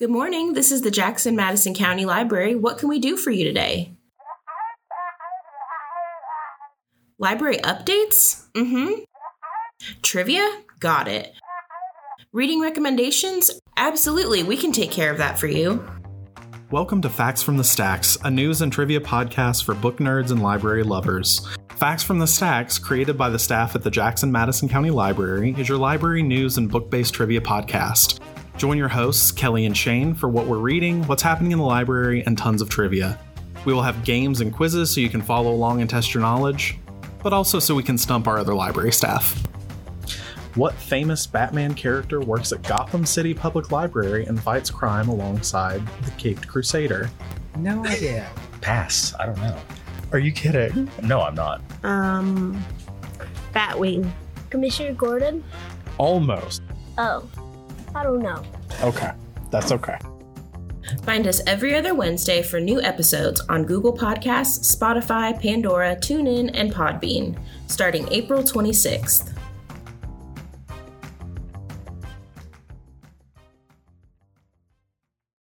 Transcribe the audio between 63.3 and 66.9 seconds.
on Google Podcasts, Spotify, Pandora, TuneIn, and